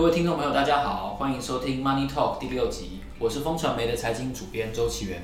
[0.00, 5.20] 各位听众朋友，大家好，欢迎收听 Money Talk 第六集，我是风传媒的财经主编周岐原。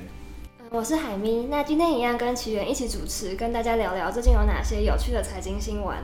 [0.69, 5.97] 我是海咪，那今天一样跟奇源一起主持，跟大家聊聊最近有哪些有趣的财经新闻。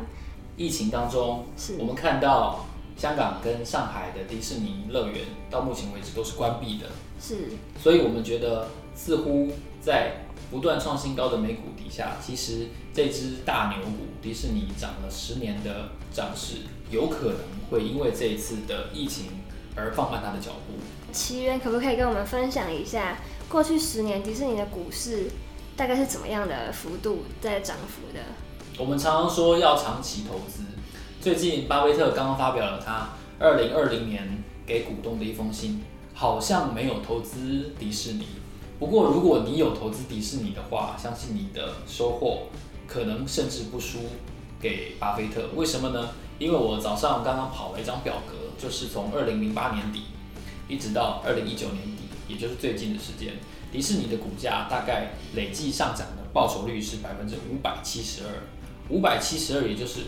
[0.57, 2.65] 疫情当中，是我们看到
[2.97, 5.19] 香港跟上海的迪士尼乐园
[5.51, 6.87] 到目前为止都是关闭的，
[7.21, 9.49] 是，所以我们觉得似乎
[9.81, 16.61] 在不断创新高的美股底下，其实这只大牛股迪士尼涨了十年的涨势，
[16.93, 17.37] 有可能
[17.69, 19.25] 会因为这一次的疫情
[19.75, 20.73] 而放慢它的脚步。
[21.11, 23.17] 奇缘可不可以跟我们分享一下，
[23.49, 25.31] 过去十年迪士尼的股市
[25.75, 28.21] 大概是怎么样的幅度在涨幅的？
[28.77, 30.63] 我们常常说要长期投资，
[31.19, 35.81] 最近巴菲特刚刚发表了他二零二零年给股东的一封信，
[36.13, 38.27] 好像没有投资迪士尼。
[38.79, 42.47] 不过，如果你有投资迪士尼的话，相信你的收获
[42.87, 43.99] 可能甚至不输
[44.59, 45.49] 给巴菲特。
[45.55, 46.09] 为什么呢？
[46.43, 50.01] 因为我早上刚刚跑了一张表格，就是从二零零八年底
[50.67, 53.35] 一直到二零一九年底，也就是最近的时间，
[53.71, 58.29] 迪士尼的股价大概累计上涨的报酬率是百分之五百七十二，
[58.89, 60.01] 五百七十二，也就是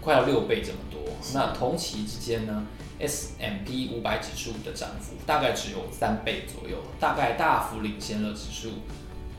[0.00, 1.00] 快要六倍这么多。
[1.34, 2.64] 那同期之间呢
[3.00, 8.70] ，S M P 五百指数的涨幅大概只有三倍左右，大概大幅领先了指数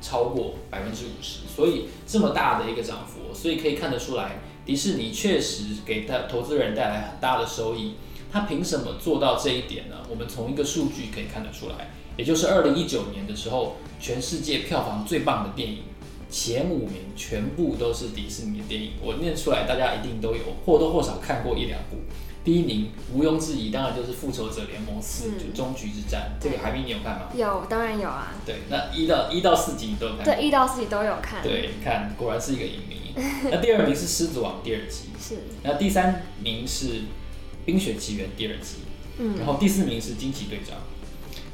[0.01, 7.95] 超过百分之五十，所以这么大的一个涨幅，所以可以看得出来，迪士尼确实给他投资人带来很大的收益。
[8.31, 9.97] 他凭什么做到这一点呢？
[10.09, 15.83] 我们从一个数据可以看得出来，也就是二零一九年的时候，全世界票房最棒的电影
[16.31, 21.97] 前五名全部都是迪士尼的电影，我念出来，大家一定都有或多或少看过一两部。
[22.43, 26.33] 第一名毋庸置疑，当然就是《复仇者联盟四》就终局之战。
[26.41, 27.27] 这个海咪你有看吗？
[27.33, 28.33] 有，当然有啊。
[28.45, 30.25] 对，那一到一到四集你都有看？
[30.25, 31.41] 对，一到四集都有看。
[31.41, 33.13] 对，你看，果然是一个影迷。
[33.49, 35.05] 那第二名是《狮子王》第二集。
[35.17, 35.37] 是。
[35.63, 36.87] 那第三名是
[37.63, 38.79] 《冰雪奇缘》第二集。
[39.19, 39.37] 嗯。
[39.37, 40.75] 然后第四名是《惊奇队长》，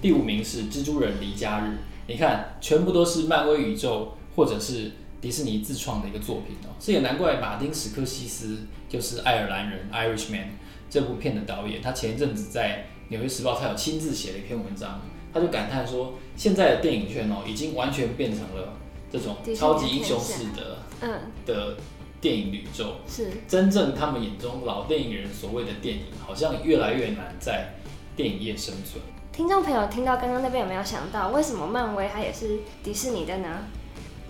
[0.01, 1.63] 第五名是《蜘蛛人离家日》。
[2.07, 6.73] 你看，全部都是漫威宇宙或者是迪士尼自创的一个作品哦。
[6.79, 8.57] 这也难怪马丁·史科西斯
[8.89, 10.45] 就是爱尔兰人 （Irishman）。
[10.89, 15.01] 这部片的导演，他前一阵子在《纽约时报》他有亲自写了一篇文章，
[15.33, 18.73] 他就感叹说，现在的电影圈哦，已经完全变成了
[19.11, 21.77] 这种超级英雄式的，嗯，的
[22.19, 22.95] 电影宇宙。
[23.07, 27.73] 是，真正他们眼中老电影人所谓的电影，好像越来越难在
[28.15, 29.03] 电影业生存。
[29.31, 33.65] 听众朋友听到刚刚那边有没有想到，为什么漫威它也是迪士尼的呢？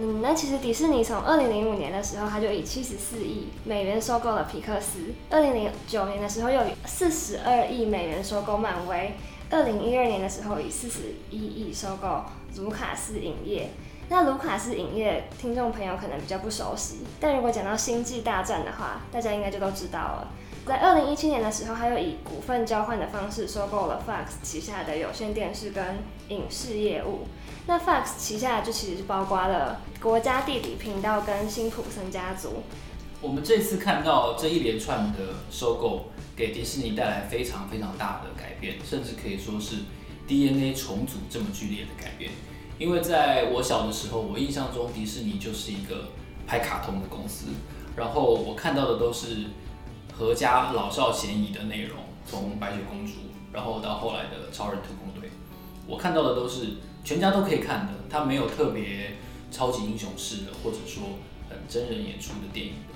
[0.01, 9.11] 嗯，那其实迪士尼从二零零五年的时候，他就以七十四亿美元收购了皮克斯；二零零九年的时候，又以四十二亿美元收购漫威；
[9.49, 12.23] 二零一二年的时候，以四十一亿收购
[12.55, 13.71] 卢卡斯影业。
[14.07, 20.29] 那卢卡斯影业，听众朋友可能比较不熟悉，但如果讲到星际大战的话，大家应该就都知道了。
[20.65, 25.97] 在二零一七年的时候，他又以股份交换的方式收购了 Fox 旗下的有线电视跟
[26.29, 27.27] 影视业务。
[27.69, 32.63] 那 Fox 旗下就其实是包括了国家地理频道跟辛普森家族。
[33.21, 35.19] 我们这次看到这一连串的
[35.51, 39.83] 收购，给迪士尼带来非常非常大的改变，甚至可以说是
[40.27, 42.31] DNA 重组这么剧烈的改变。
[42.79, 46.07] 因为在我小的时候，我印象中迪士尼就是一个
[46.47, 47.49] 拍卡通的公司，
[47.95, 49.45] 然后我看到的都是
[50.11, 53.11] 合家老少咸宜的内容，从白雪公主，
[53.53, 55.29] 然后到后来的超人特工队，
[55.85, 56.77] 我看到的都是。
[57.03, 59.17] 全家都可以看的，它没有特别
[59.51, 61.03] 超级英雄式的，或者说
[61.49, 62.95] 很真人演出的电影的。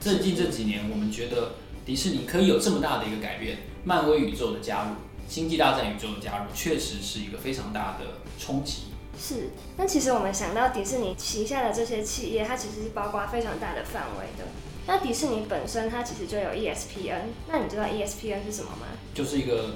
[0.00, 1.52] 最近这几年，我们觉得
[1.84, 4.90] 迪士尼可以有这么大的一个改变，漫威宇宙的加入，
[5.28, 8.06] 星际大战宇宙的加入，确实是一个非常大的
[8.38, 8.84] 冲击。
[9.18, 14.48] 是，那其实我们想到迪士尼旗下的这些企业，它其实是包括非常大的范围的。
[14.86, 18.86] 那迪士尼本身它其实就有 ESPN，那你知道 ESPN 是什么吗？
[19.14, 19.74] 就是一个。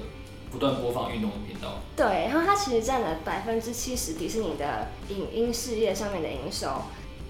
[0.51, 6.67] 不断播放运动的频道，对，然后它其实占了百分之七十迪士尼的影音事业上面的营收。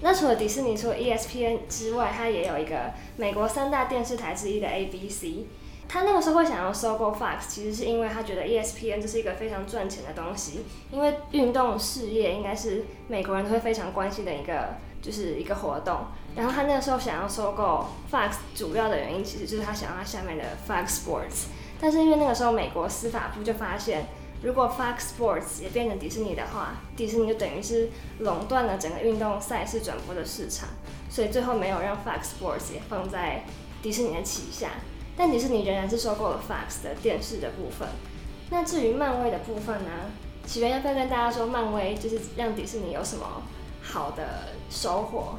[0.00, 5.44] 那除了迪士尼，除了 ESPN 之外，它也有一个美国三大电视台之一的 ABC。
[5.88, 10.60] 他那个时候会想要收购 Fox，其实是因为他觉得 ESPN 这是一个非常赚钱的东西，
[10.92, 16.00] 因为运动事业应该是美国人都会非常关心的一个，就是一个活动。
[16.36, 21.46] 然后他那个时候想要收购 Fox，主要的原因其实就是他想要他下面的 Fox Sports。
[21.80, 24.06] 但是因为那个时候美国司法部就发现，
[24.42, 30.68] 如果 Fox Sports 也变成迪士尼的话，迪士尼就等于是垄断了整个运动赛事转播的市场，
[31.08, 33.44] 所以最后没有让 Fox Sports 也放在
[33.82, 34.70] 迪士尼的旗下。
[35.16, 37.88] 但迪士尼仍然是收购了 Fox 的电视的部分。
[38.50, 39.90] 那至于漫威的部分呢？
[40.46, 43.42] 起源要不要跟大家说，漫威就是让迪士尼有什么
[43.82, 45.38] 好的收获？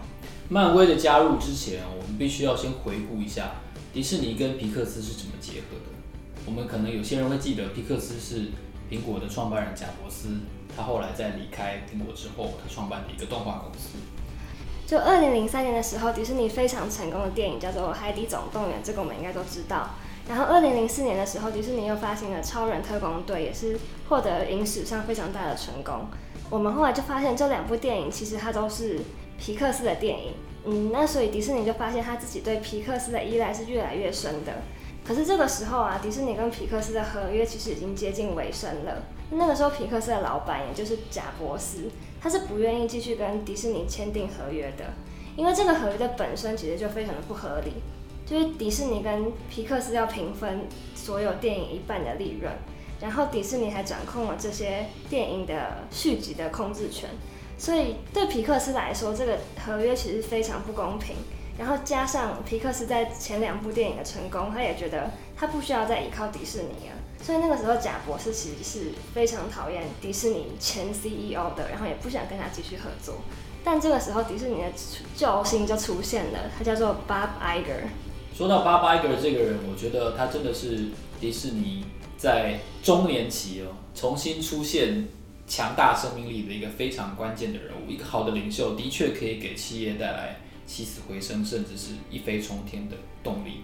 [0.49, 3.55] 漫威的加入之前，我们必须要先回顾一下
[3.91, 5.98] 迪士尼跟皮克斯是怎么结合的。
[6.45, 8.51] 我们可能有些人会记得皮克斯是
[8.89, 10.29] 苹果的创办人贾伯斯，
[10.75, 13.97] 他后来在离开苹果之后，他创办的一个动画公司。
[14.87, 19.91] 就二零零三年的时候，迪士尼非常成功的电影叫做《海底总动员》，这个我们应该都知道。
[20.27, 23.77] 然后二零零四年的时候，迪士尼又发行了《超人特工队》，也是
[24.07, 26.07] 获得影史上非常大的成功。
[26.49, 28.99] 我们后来就发现这两部电影其实它都是
[29.37, 30.33] 皮克斯的电影。
[30.65, 34.53] 嗯，那所以迪士尼就发现他自己对皮克斯的依赖是越来越深的。
[35.09, 39.01] 可是这个时候啊，迪士尼跟皮克斯的合约其实已经接近尾声了。
[39.31, 41.89] 那个时候，皮克斯的老板也就是贾伯斯，
[42.21, 44.93] 他是不愿意继续跟迪士尼签订合约的，
[45.35, 47.73] 因为这个合约的本身其实就非常的不合理，
[48.23, 52.53] 就是迪士尼跟皮克斯要平分所有电影一半的利润，
[53.01, 57.09] 然后迪士尼还掌控了这些电影的续集的控制权。
[57.57, 61.15] 所以对皮克斯来说，这个合约其实非常不公平。
[61.59, 66.95] 然后加上皮克斯在前两部电影的成功，他也觉得他不需要再依靠迪士尼了。
[67.21, 73.15] 所以那个时候，贾博士其实是非常讨厌迪士尼前 CEO 的，然后也不想跟他继续合作。
[73.63, 74.69] 但这个时候，迪士尼的
[75.15, 77.89] 救星就出现了，他叫做 Bob Iger。
[78.33, 80.85] 说到 Bob Iger 这个人，我觉得他真的是
[81.19, 81.83] 迪士尼
[82.17, 85.07] 在中年期哦重新出现。
[85.49, 93.63] 强大生命力的一个非常关键的人物，一个好的领袖的确可以给企业带来起死回生，甚至是一飞冲天的动力。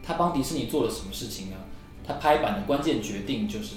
[0.00, 1.56] 他帮迪士尼做了什么事情呢？
[2.06, 3.74] 他拍板的关键决定就是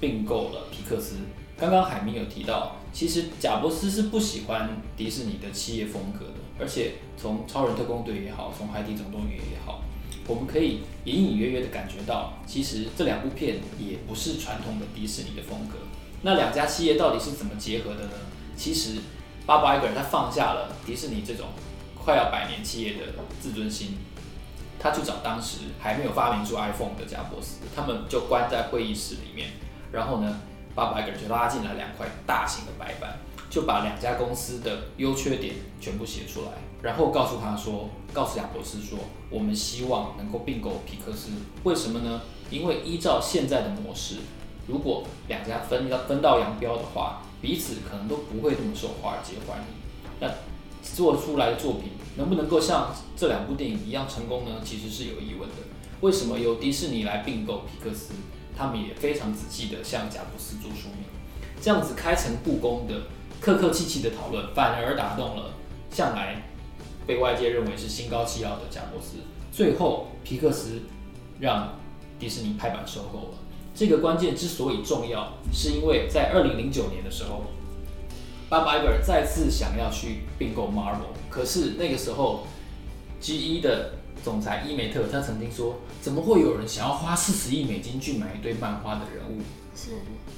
[0.00, 1.16] 并购了皮克斯。
[1.58, 9.82] 刚刚海明有提到，其实贾伯斯是不喜欢迪士尼的企业风格的，而且从《超人特工队》也好，从《海底总动员》也好，
[10.26, 15.76] 我们可以隐隐约约的感觉到，其实这两部片也不是传统的迪士尼的风格。
[16.22, 18.12] 那两家企业到底是怎么结合的呢？
[18.56, 18.98] 其实，
[19.44, 21.46] 巴巴伊格尔他放下了迪士尼这种
[22.06, 23.00] 快要百年企业的
[23.40, 23.98] 自尊心，
[24.78, 29.50] 他去找当时还没有发明出 iPhone 的贾伯斯，他们就关在会议室里面，
[29.90, 30.38] 然后呢，
[30.72, 33.18] 巴巴伊格就拉进来两块大型的白板，
[33.50, 41.30] 就把两家公司的优缺点全部写出来，然后告诉他说，告诉贾伯斯说，我们希望能够并购皮克斯，
[41.64, 42.22] 为什么呢？
[42.50, 44.18] 因为依照现在的模式。
[44.68, 49.64] 如果两家分要分道扬镳的话，彼此可能都不会那么受华尔街欢迎。
[50.20, 50.28] 那
[50.96, 54.62] 做出来的作品能不能够像这两部电影一样成功呢？
[54.64, 55.56] 其实是有疑问的。
[56.00, 58.14] 为什么由迪士尼来并购皮克斯？
[58.56, 61.04] 他们也非常仔细地向贾伯斯做说明。
[61.60, 62.94] 这样子开诚布公的、
[63.42, 65.52] 客客气气的讨论，反而打动了
[65.90, 66.48] 向来
[67.06, 69.18] 被外界认为是心高气傲的贾伯斯。
[69.52, 70.80] 最后，皮克斯
[71.38, 71.74] 让
[72.18, 73.34] 迪士尼拍板收购了。
[73.74, 77.44] 这个关键之所以重要，是因为在二零零九年的时候，
[78.48, 82.46] 巴巴伊格尔再次想要去并购 Marvel，可是那个时候
[83.20, 89.40] ，GE 的总裁伊梅特他曾经说，怎么会有人想要花四十亿美金去买一堆漫画的人物？
[89.74, 89.90] 是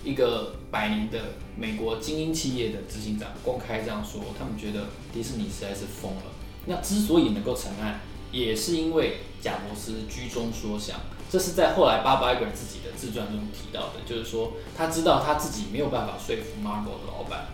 [0.03, 1.21] 一个百年的
[1.55, 6.23] 美国精英企业的执行长公开这样说，他们觉得迪士尼实在是疯了。
[6.65, 8.01] 那之所以能够成案，
[8.33, 10.99] 也是因为贾伯斯居中说想。
[11.31, 17.49] 这是在后来巴巴伊格尔自己的自传中提到的，就是说他知道他自己没有办法说服 Marvel 的老板，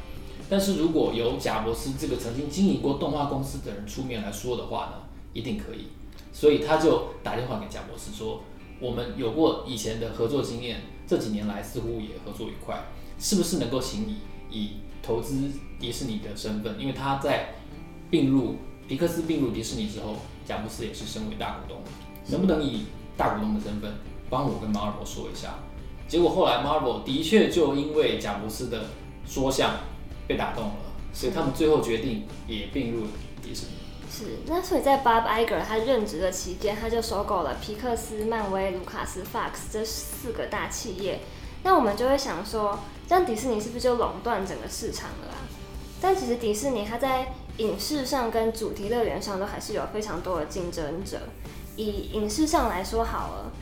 [0.49, 4.93] 但是如果由贾伯斯这个曾经经营过动画公司的人出面来说的话呢，
[5.33, 5.89] 一定可以。
[6.33, 8.43] 所以他就打电话给贾伯斯说
[8.81, 12.85] ：“我们有过以前的合作经验，这几年来似乎也合作愉快，
[13.19, 14.17] 是不是能够请你
[14.51, 14.71] 以
[15.03, 16.79] 投资迪士尼的身份？
[16.79, 17.55] 因为他在
[18.11, 18.57] 并入
[18.89, 21.79] 皮克斯并入迪士尼之后，贾伯斯也是身为大股东，
[22.29, 22.83] 能不能以？”
[23.17, 23.95] 大股东的身份，
[24.29, 25.55] 帮我跟 Marvel 说一下，
[26.09, 28.87] 结果后来 Marvel 的确就因为贾伯斯的
[29.25, 29.71] 说相
[30.27, 30.75] 被打动了，
[31.13, 33.07] 所以他们最后决定也并入
[33.43, 33.73] 迪士尼。
[34.11, 41.21] 是，那所以在 Bob Iger 他任职的期间，他就收购了皮克斯、漫威、卢卡斯、Fox 这四个大企业。
[41.65, 42.79] 那我们就会想说，
[43.09, 45.43] 这样迪士尼是不是就垄断整个市场了啊？
[46.01, 51.23] 但其实迪士尼它在影视上跟主题乐园上都还是有非常多的竞争者。
[51.77, 53.53] 以影视上来说好了，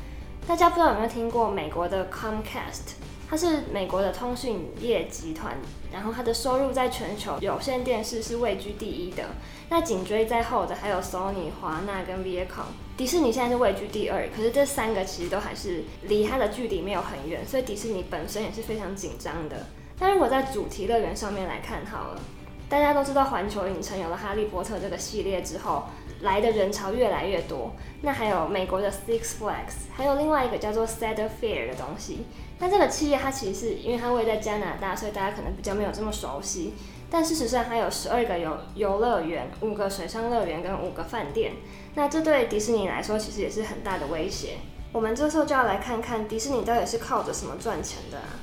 [0.47, 2.97] 大家不知道有没有听过美国的 Comcast，
[3.33, 5.57] 它是美国的通讯业集团，
[5.91, 9.25] 然后它的收入在全球有线电视是位居第一的。
[9.71, 19.65] 那紧追在后的还有 Sony、华纳跟 Viacom，迪士尼现在是位居第二，可是这三个其实都还是离它的距离没有很远，所以迪士尼本身也是非常紧张的。
[19.99, 22.21] 但如果在主题乐园上面来看好了，
[22.69, 25.85] 大家都知道环球影城有了哈利波特这个系列之后。
[26.23, 32.25] 来的人潮越来越多，那还有美国的 Six Flags，还有另外一个叫做 Cedar Fair 的东西。
[32.59, 36.75] 那这个企业它其实是因为它位在加拿大，所以大家可能比较没有这么熟悉。
[37.11, 41.53] 但事实上，它有十二个游游乐园、五个水上乐园跟五个饭店。
[41.95, 44.59] 那这对迪士尼来说其实也是很大的威胁。
[44.93, 48.41] 我们这时候就要来看看迪士尼到底是靠着什么赚钱的啊？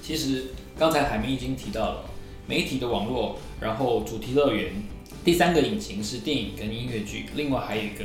[0.00, 0.46] 其实
[0.78, 2.04] 刚才海绵已经提到了
[2.46, 4.72] 媒体的网络，然后主题乐园，
[5.24, 8.04] 第三个引擎是电影跟音乐剧，另外还有一个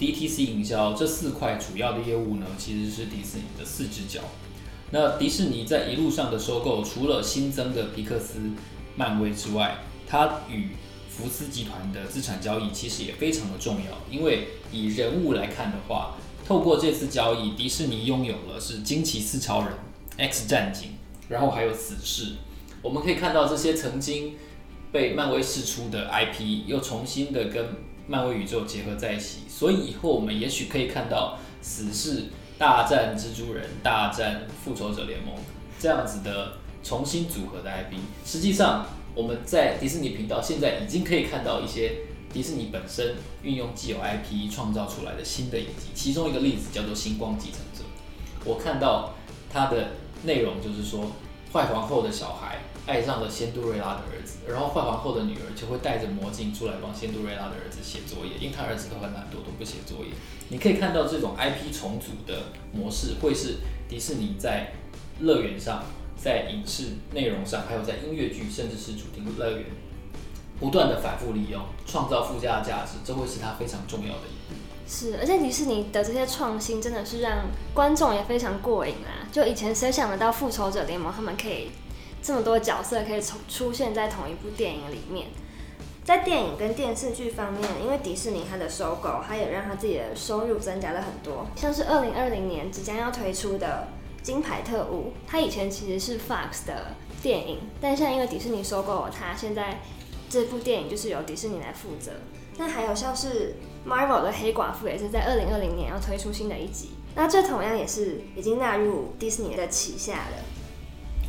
[0.00, 4.22] DTC 营销，这四块主要的业务呢，其实是迪士尼的四只脚。
[4.90, 8.40] 那迪士尼在一路上的收购，除了新增的皮克斯、
[8.96, 10.68] 漫威之外，它与
[11.10, 13.98] 福斯集团的资产交易其实也非常的重要。
[14.10, 19.74] 因为以人物来看的话，透过这次交易，迪士尼拥有了是惊奇四超人、
[20.16, 20.92] X 战警，
[21.28, 22.36] 然后还有死侍。
[22.80, 24.36] 我们可以看到这些曾经
[24.92, 27.66] 被漫威释出的 IP，又重新的跟
[28.06, 29.40] 漫威宇宙结合在一起。
[29.48, 32.26] 所以以后我们也许可以看到死侍
[32.58, 35.34] 大战蜘蛛人、大战复仇者联盟
[35.78, 37.98] 这样子的重新组合的 IP。
[38.24, 41.96] 实际上，我们在迪士尼频道现在已经可以看到一些
[42.32, 45.88] 迪士尼本身运用既有 IP 创造出来的新的影集。
[45.94, 47.84] 其中一个例子叫做《星光继承者》，
[48.44, 49.14] 我看到
[49.52, 49.90] 它的
[50.24, 51.12] 内容就是说，
[51.52, 60.10] 坏皇后的小孩爱上了仙杜瑞拉的儿子，然后坏皇后的女儿就会带着魔镜出来帮仙杜瑞拉的儿子写作业，因为他儿子都很懒惰，都不写作业。
[60.48, 64.72] 你可以看到这种 IP 重组的模式，会是迪士尼在
[65.20, 65.84] 乐园上、
[66.16, 69.66] 在影视内容上，还有在音乐剧，甚至是主题乐园，
[70.58, 74.54] 不断的反复利用，创造附加价值，这会是它非常重要的一步。
[74.88, 79.28] 是，而且迪士尼的这些创新真的是让观众也非常过瘾啊！
[79.30, 81.68] 就以前谁想得到复仇者联盟他们可以
[82.22, 85.28] 这么多角色可以出出现在同一部电影里面？
[86.04, 91.46] 在电影跟电视剧方面，因为迪士尼它的收购，它也让它自己的收入增加了很多。
[91.54, 93.88] 像是二零二零年即将要推出的
[94.24, 99.80] 《金牌特务》，它以前其实是 Fox 的电影，但现在因为迪士尼收购了它，现在
[100.30, 102.12] 这部电影就是由迪士尼来负责。
[102.56, 103.56] 那还有像是
[103.86, 106.92] Marvel 的黑寡妇，也是在二零二零年要推出新的一集。
[107.14, 110.57] 那这同样也是已经纳入迪士尼的旗下了。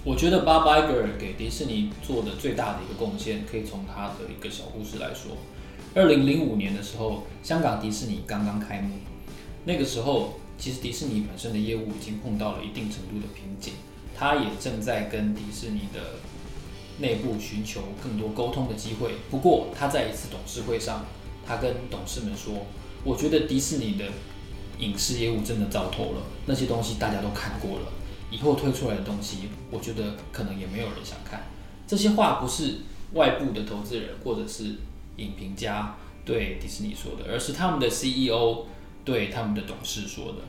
[0.09, 5.37] 我觉得 Bob Iger 给迪士尼做的最大的一个贡献，可以从他的一个小故事来说。
[5.93, 8.95] 二零零五年的时候，香港迪士尼刚刚开幕，
[9.65, 13.73] 那个时候其实迪士尼本身的业务已经碰到了一定程度的瓶颈，
[14.17, 16.01] 他也正在跟迪士尼的
[16.97, 19.11] 内部寻求更多沟通的机会。
[19.29, 21.05] 不过他在一次董事会上，
[21.45, 22.65] 他跟董事们说
[23.05, 24.05] ：“我觉得迪士尼的
[24.79, 27.91] 影视业务真的糟透了，那些东西大家都看过了。”
[28.31, 31.43] 以后推出来的东西，我觉得可能也没有人想看。
[31.87, 32.81] 这些话不是
[33.13, 34.75] 外部的投资人或者是
[35.17, 38.65] 影评家对迪士尼说的，而是他们的 CEO
[39.03, 40.39] 对他们的董事说的。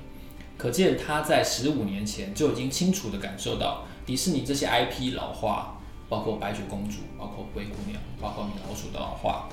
[0.59, 9.49] 可见他在十五年前就已经清楚地感受到迪士尼这些 IP 老化，包括白雪公主、包括灰姑娘、包括米老鼠的老化，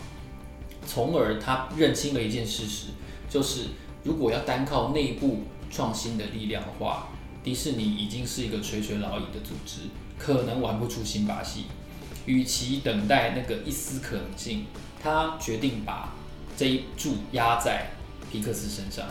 [0.86, 2.88] 从而他认清了一件事实，
[3.30, 3.68] 就是
[4.04, 7.08] 如果要单靠内部创新的力量的话。
[7.48, 9.84] 迪士尼已经是一个垂垂老矣的组织，
[10.20, 11.64] 可能玩不出新把戏。
[12.26, 14.66] 与其等待那个一丝可能性，
[15.02, 16.14] 他决定把
[16.58, 17.92] 这一注压在
[18.30, 19.06] 皮克斯身上，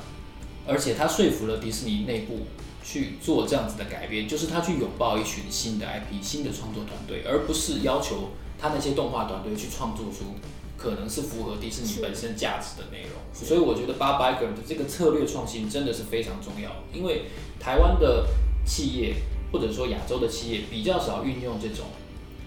[0.66, 2.40] 而且他说服了迪士尼内部
[2.84, 10.34] 去做这样子的改变，就是他去拥抱一群新的 IP、新的创作团队，而不是要求他那些动画团队去创作出
[10.76, 13.12] 可能是符合迪士尼本身价值的内容。
[13.32, 17.26] 所以我觉得 Bob Iger 的这个策略创新真的是非常重要，因为。
[17.58, 18.28] 台湾的
[18.64, 19.16] 企业
[19.50, 21.86] 或者说亚洲的企业比较少运用这种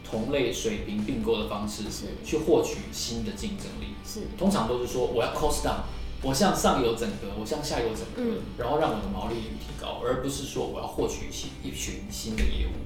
[0.09, 1.83] 同类水平并购的方式，
[2.23, 3.95] 去获取新的竞争力。
[4.05, 5.81] 是，通常都是说我要 cost down，
[6.21, 12.77] 我向上游整合，我向下游整合，嗯、然后让我的毛利率提高，而不是说我要获取一一群新的业务。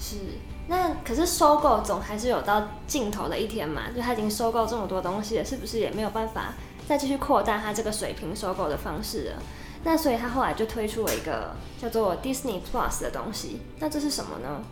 [0.00, 0.16] 是，
[0.68, 3.82] 那可是收购总还是有到尽头的一天嘛？
[3.94, 6.54] 就他已经收购这么多东西了，是不是也没有办法
[6.86, 9.42] 再继续扩大他这个水平收购的方式了？
[9.84, 13.60] 那所以他后来就推出了一个叫做 Disney Plus 的东西。
[13.78, 14.62] 那这是什么呢？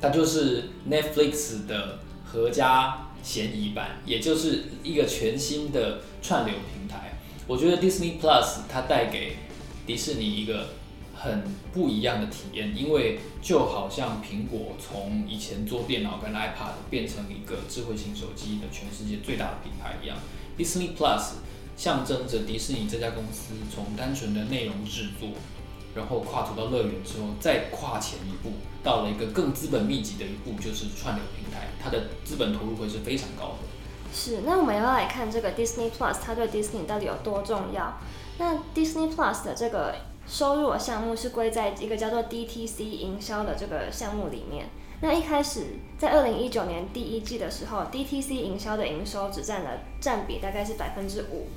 [0.00, 7.18] 它就是 Netflix 的合家嫌疑版，也就是一个全新的串流平台。
[7.46, 9.36] 我觉得 Disney Plus 它带给
[9.86, 10.68] 迪士尼一个
[11.22, 20.16] 很不一样的体验，因为就好像苹果从以前做电脑跟 iPad 变成一个智慧型手机的全世界最大的品牌一样
[20.58, 21.34] ，Disney Plus。
[21.74, 25.30] 象征着迪士尼这家公司从单纯的内容制作，
[25.96, 28.52] 然后跨足到乐园之后，再跨前一步，
[28.84, 34.12] 到了一个更资本密集的一步，就是串流平台，它的资本投入会是非常高的。
[34.12, 37.98] 是，那我们要来看这个 Disney Plus，它对 Disney 到底有多重要？
[38.38, 39.94] 那 Disney Plus 的这个
[40.32, 44.70] 收入的项目是归在一个叫做 DTC 营销的这个项目里面。
[45.02, 45.66] 那一开始
[45.98, 51.48] 在二零一九年第一季的时候，DTC 营销的营收只占了占比大概是百分之五。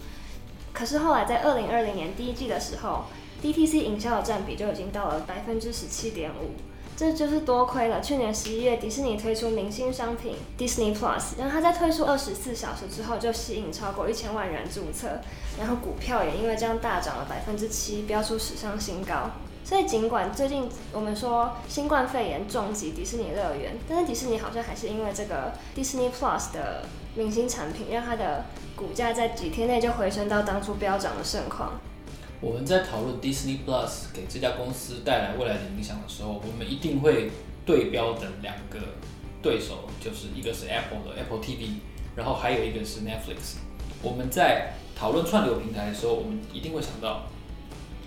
[0.73, 3.05] 可是后来在二零二零年第一季的时候
[3.41, 6.51] DTC 营销的占比就已经到了百分之十七点五。
[6.97, 15.19] 这就是多亏了去年十一月迪士尼推出明星商品 Disney Plus，然后它在推出二十四小时之后就吸引超过一千万人注册，
[15.59, 19.31] 然后股票也因为这样大涨了百分之七，飙出史上新高。
[19.65, 26.85] 所以尽管最近我们说新冠肺炎重击迪士尼乐园，但是迪士尼好像还是因为这个 Disney Plus 的
[27.15, 31.73] 明星产品，让它的股价在几天内就回升到当初飙涨的盛况。
[32.41, 37.31] 我们在讨论 Disney Plus 给这家公司带来未来的影响的时候，我们一定会
[37.65, 38.79] 对标的两个
[39.41, 41.79] 对手，就是一个是 Apple 的 Apple TV，
[42.15, 43.55] 然后还有一个是 Netflix。
[44.01, 47.23] 我们在讨论串流平台的时候，我们一定会想到，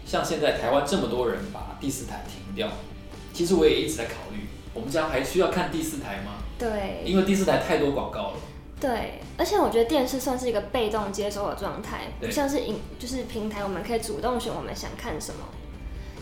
[0.05, 2.69] 像现在台湾这么多人把第四台停掉，
[3.33, 6.43] 其实我也一直在考虑，我们家还需要看第四台吗？
[6.59, 8.37] 对，因为第四台太多广告了。
[8.81, 15.41] 对，而且我觉得电视算是一个被动接收的状态，不像是影，就是平台，我们可以主动选我们想看什么。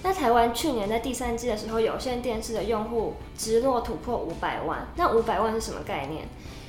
[0.02, 4.86] 那台湾去年在第三季的时候，有线电视的用户直落突破五百万。
[4.96, 6.28] 那五百万是什么概念？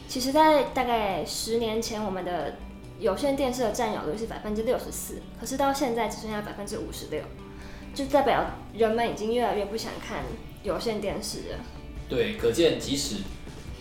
[0.10, 2.56] 其实，在大概十年前，我们的
[3.00, 7.22] 有线电视的占有率是百分之六十四，可是到现在只剩下百分之五十六，
[7.94, 10.24] 就代表人们已经越来越不想看
[10.64, 11.60] 有线电视了。
[12.10, 13.18] 对，可见即使。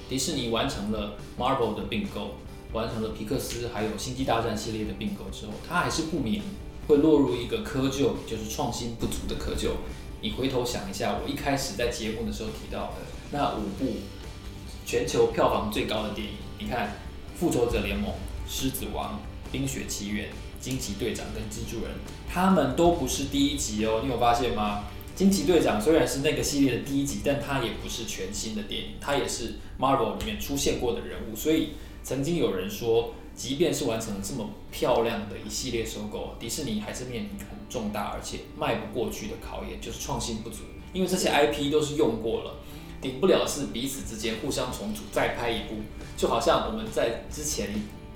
[0.08, 2.36] 迪士尼完成了 Marvel 的并购，
[2.72, 6.42] 完成了皮克斯还有星际大战系列的并购之后，它还是不免
[6.86, 9.70] 会落入一个窠臼，就是创新不足的窠臼。
[10.22, 12.94] 你回头想一下，我一开始在节目的时候提到的
[13.32, 13.96] 那五部
[14.84, 16.88] 全球票房最高的电影，你看
[17.38, 18.10] 《复仇者联盟》、
[18.48, 19.14] 《狮子王》、
[19.52, 20.26] 《冰雪奇缘》、
[20.64, 21.92] 《惊奇队长》跟《蜘蛛人》，
[22.32, 24.84] 他们都不是第一集哦，你有发现吗？
[25.14, 31.37] 惊奇队长虽然是那个系列的第一集，但它也不是全新的电影，它也是 Marvel 里面出现过的人物。
[31.37, 31.71] 所以
[32.02, 40.58] 曾经有人说，即便是完成了这么漂亮的一系列收购，迪士尼还是面临很重大而且迈不过去的考验，就是创新不足。
[40.93, 42.54] 因为这些 IP 都是用过了，
[43.02, 45.75] 顶不了是彼此之间互相重组再拍一部，
[46.17, 47.69] 就好像我们在之前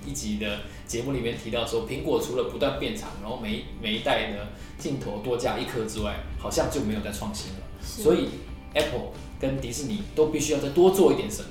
[0.03, 4.47] 一集的节目里面提到说，苹果除了不断变长，然后每每一代的
[4.79, 7.59] 镜头多加一颗之外，好像就没有再创新了。
[7.83, 8.29] 所以
[8.73, 11.49] Apple 跟迪士尼都必须要再多做一点什么。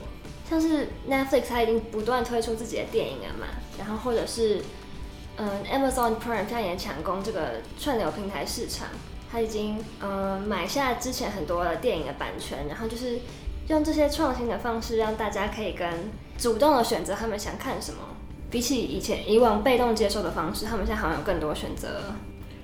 [0.49, 3.47] 像是 Netflix，它已经不断推出自己的电影了嘛，
[3.79, 4.63] 然后或者是
[5.37, 8.89] 嗯 Amazon Prime，它也抢攻这个串流平台市场，
[9.31, 13.21] 它已经嗯买下之前很多的电影的版权，然后就是
[13.69, 15.89] 用这些创新的方式，让大家可以跟
[16.37, 18.01] 主动的选择他们想看什么。
[18.51, 22.13] 比起以前以往被动接受的方式，他们现在好像有更多选择。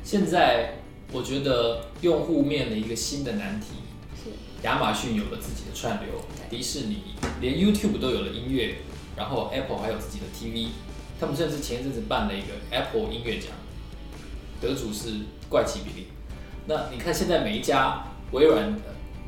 [0.02, 0.80] 现在
[1.12, 3.85] 我觉得用户面临一个新的难题，是
[4.62, 6.08] 亚马逊有了自己的串流，
[6.50, 7.02] 迪士尼
[7.40, 8.76] 连 YouTube 都有了音乐，
[9.16, 10.68] 然后 Apple 还有自己的 TV，
[11.20, 13.50] 他们甚至前一阵子办了一个 Apple 音乐奖，
[14.60, 16.06] 得主是怪奇比利。
[16.66, 18.74] 那你看现在每一家微软，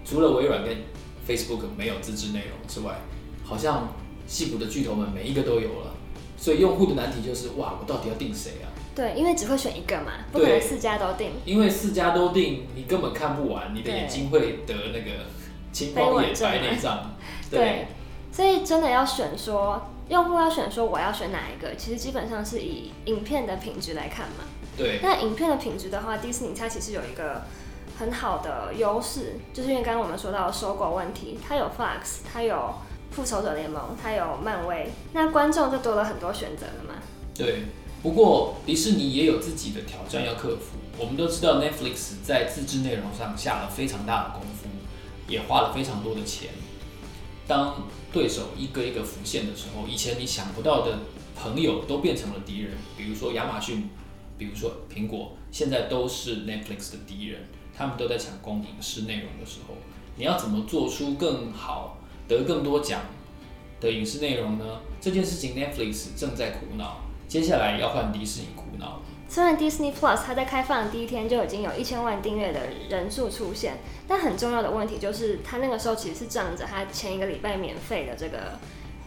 [0.04, 0.76] 除了微软跟
[1.28, 2.98] Facebook 没有自制内容之外，
[3.44, 3.94] 好像
[4.26, 5.94] 矽谷的巨头们每一个都有了。
[6.36, 8.66] 所以用户的难题就是哇，我到底要定谁啊？
[8.98, 11.30] 对，因为只会选一个嘛，不可能四家都订。
[11.44, 15.26] 因为四家都订，你根本看不完，你的眼睛会得那个
[15.72, 17.14] 青光眼、白内障。
[17.48, 17.86] 对，对，
[18.32, 24.44] 所以真的要选说，用户要选说我要选哪一个，其实基本上是以影片的品质来看嘛。
[24.76, 24.98] 对。
[25.00, 27.42] 那影片的品质的话，迪士尼它其实有一个
[28.00, 32.74] 很好的优势，就是因为刚刚我们说到收购问题，它有 Fox，它有。
[33.10, 36.94] 复仇者联盟，它有漫威，那观众就多了很多选择了嘛。
[37.34, 37.62] 对，
[38.02, 40.78] 不过迪士尼也有自己的挑战要克服。
[40.98, 44.68] 我们都知道，Netflix 在自制内容上下了非常大的功夫，
[45.28, 46.50] 也花了非常多的钱。
[47.46, 50.98] 当对手一个一个浮现的时候，以前你想不到的
[51.36, 53.88] 朋友都变成了敌人，比如说亚马逊，
[54.36, 57.40] 比如说苹果，现在都是 Netflix 的敌人。
[57.76, 59.74] 他们都在抢攻影视内容的时候，
[60.16, 61.96] 你要怎么做出更好？
[62.26, 63.02] 得更多奖
[63.80, 64.80] 的影视内容呢？
[65.00, 69.02] 这件事情 Netflix 正在苦恼，接下来要换迪士尼苦恼。
[69.28, 73.76] 虽然 Disney Plus 它在开放第一天就已经有一千万订阅的人数出现，
[74.08, 78.58] 但很重要的问题就是它那个时候其实是仗着它前一个礼拜免费的这个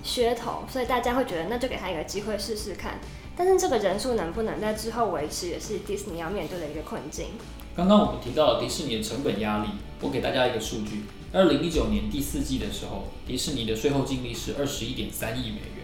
[0.06, 3.00] 噱头，所以大家会觉得那就给他一个机会试试看。
[3.36, 7.30] 但是这个人数能不能在之后维持，也是 Disney 要面对的一个困境。
[7.76, 9.70] 刚刚我们提到了迪士尼的成本压力，
[10.02, 11.06] 我给大家一个数据。
[11.34, 15.81] 二零一九年第四季的时候，迪士尼的税后净利是二十一点三亿美元。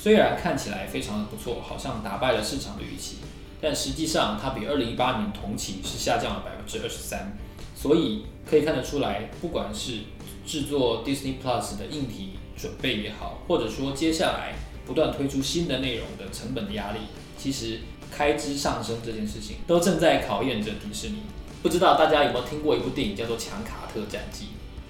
[0.00, 3.16] 虽然看起来非常的不错，好像打败了市场的预期，
[3.60, 7.36] 但实际上它比二零一八年同期是下降了百分之二十三。
[7.74, 10.00] 所以可以看得出来，不管是
[10.46, 14.54] 制作 Disney Plus 的硬体准备也好，或者说接下来
[14.86, 16.98] 不断推出新的内容的成本的压力，
[17.36, 17.80] 其实
[18.10, 21.22] 开支上升这件事情都正在考验着迪士尼。
[21.62, 24.44] 不知道大家有没有听过一部电影叫做《强卡特战记》？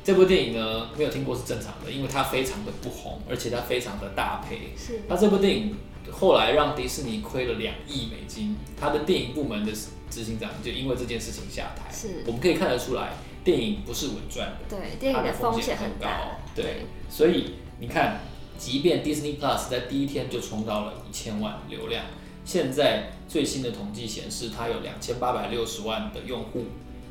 [0.08, 4.70] 这部电影呢，没有听过是正常的，因为它非常的不红，而且它非常的大赔。
[4.74, 5.02] 是。
[5.06, 5.76] 那这部电影
[6.10, 9.72] 后来让迪士尼亏了两亿美金，它的电影部门的
[10.08, 11.92] 执行长就因为这件事情下台。
[11.92, 12.24] 是。
[12.24, 14.76] 我们可以看得出来，电影不是稳赚的。
[14.78, 16.08] 对，电影的风险很高。
[16.54, 18.20] 对，所以你看，
[18.56, 22.06] 即便 Disney Plus 在第一天就冲到了一千万流量，
[22.46, 26.64] 现在最新的统计显示，它有两千八百六十万的用户。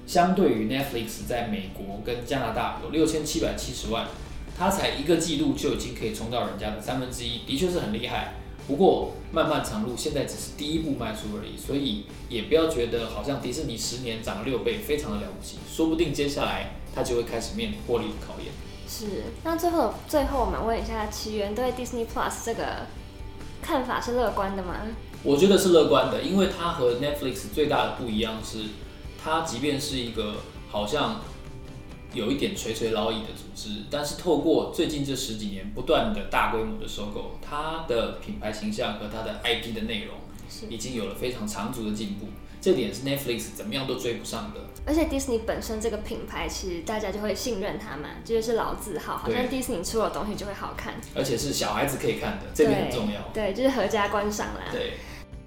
[0.08, 4.08] 相对于 Netflix 在美国跟加拿大有六千七百七十万，
[4.58, 8.36] 它才一个季度就已经可以冲到人家的三分之一，的确是很厉害。
[8.67, 18.54] 不过漫漫长路现在只是第一步迈出而已，所以也不要觉得好像迪士尼十年涨了六倍，非常的了不起，说不定接下来它就会开始面临获利的考验。
[18.88, 22.88] 是，那最后最后我们问一下奇缘对 Disney Plus 这个
[23.62, 24.76] 看法是乐观的吗？
[25.24, 28.60] 我觉得是乐观的，因为它和 Netflix 最大的不一样是。
[29.23, 30.36] 它即便是一个
[30.69, 31.21] 好像
[32.13, 40.15] 有一点垂垂老矣的组织，但是透过最近这十几年不断的大规模的收购，它的品牌形象和它的 IP 的内容
[40.69, 42.27] 已经有了非常长足的进步。
[42.60, 44.62] 这点是 Netflix 怎么样都追不上的。
[44.86, 53.21] 而且 Disney 本身这个品牌，其实大家就会信任它嘛，就是老字号，好像 Disney 出的东西就会好看，而且是小孩子可以看的，这点很重要。
[53.34, 54.71] 对，就是合家观赏啦。
[54.71, 54.93] 对，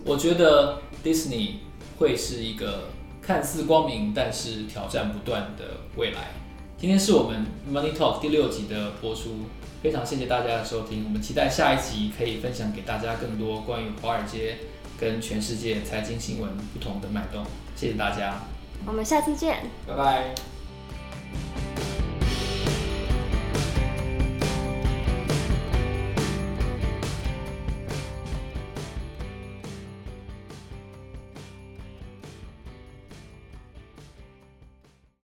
[0.04, 1.54] 我觉得 Disney
[1.98, 2.90] 会是一个。
[3.22, 5.64] 看似光明，但是挑战不断的
[5.96, 6.32] 未来。
[6.78, 9.46] 今天是我们 Money Talk 第六集的播出，
[9.82, 11.04] 非常谢谢大家的收听。
[11.04, 14.58] 我们期待下一集可以分享给大家更多关于华尔街
[14.98, 17.44] 跟全世界财经新闻不同的脉动。
[17.76, 18.40] 谢谢大家，
[18.86, 20.59] 我们下次见，拜拜。